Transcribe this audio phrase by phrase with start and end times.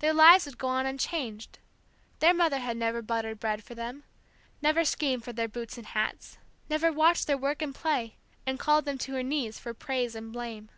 [0.00, 1.60] Their lives would go on unchanged,
[2.18, 4.02] their mother had never buttered bread for them,
[4.60, 6.38] never schemed for their boots and hats,
[6.68, 10.32] never watched their work and play, and called them to her knees for praise and
[10.32, 10.70] blame.